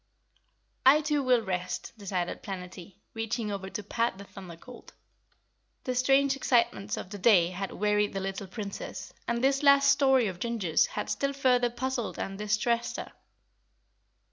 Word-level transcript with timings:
"I 0.83 1.01
too 1.01 1.21
will 1.21 1.43
ret," 1.45 1.91
decided 1.95 2.41
Planetty, 2.41 2.95
reaching 3.13 3.51
over 3.51 3.69
to 3.69 3.83
pat 3.83 4.17
the 4.17 4.23
Thunder 4.23 4.55
Colt. 4.57 4.93
The 5.83 5.93
strange 5.93 6.35
excitements 6.35 6.97
of 6.97 7.11
the 7.11 7.19
day 7.19 7.51
had 7.51 7.71
wearied 7.73 8.13
the 8.13 8.19
little 8.19 8.47
Princess, 8.47 9.13
and 9.27 9.43
this 9.43 9.61
last 9.61 9.91
story 9.91 10.25
of 10.25 10.39
Ginger's 10.39 10.87
had 10.87 11.11
still 11.11 11.33
further 11.33 11.69
puzzled 11.69 12.17
and 12.17 12.35
distressed 12.35 12.97
her. 12.97 13.11